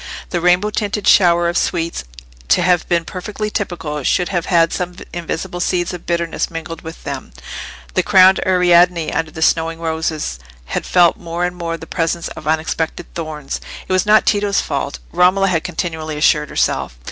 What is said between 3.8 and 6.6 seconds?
should have had some invisible seeds of bitterness